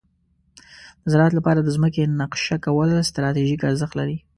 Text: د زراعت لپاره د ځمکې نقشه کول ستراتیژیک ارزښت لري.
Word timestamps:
د 1.03 1.05
زراعت 1.11 1.33
لپاره 1.35 1.59
د 1.61 1.69
ځمکې 1.75 2.03
نقشه 2.21 2.57
کول 2.65 2.89
ستراتیژیک 3.09 3.61
ارزښت 3.69 3.93
لري. 3.99 4.17